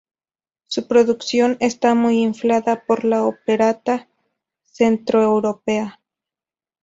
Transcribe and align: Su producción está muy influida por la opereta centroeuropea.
Su 0.65 0.87
producción 0.87 1.57
está 1.59 1.93
muy 1.93 2.23
influida 2.23 2.83
por 2.87 3.05
la 3.05 3.21
opereta 3.23 4.07
centroeuropea. 4.63 5.99